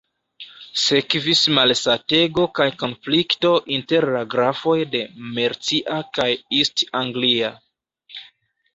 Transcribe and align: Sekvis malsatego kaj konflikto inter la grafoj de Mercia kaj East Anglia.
Sekvis 0.83 1.41
malsatego 1.57 2.47
kaj 2.61 2.67
konflikto 2.85 3.53
inter 3.77 4.09
la 4.17 4.25
grafoj 4.35 4.77
de 4.97 5.05
Mercia 5.39 6.03
kaj 6.19 6.31
East 6.63 6.87
Anglia. 7.05 7.57